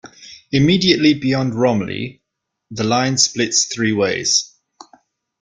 Immediately 0.51 1.13
beyond 1.13 1.53
Romiley, 1.53 2.21
the 2.71 2.83
line 2.83 3.19
splits 3.19 3.65
three 3.71 3.91
ways. 3.93 4.55